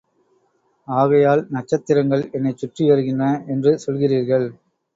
[0.87, 4.47] ஆகையால், நட்சத்திரங்கள் என்னைச்சுற்றி வருகின்றன என்று சொல்கிறீர்கள்.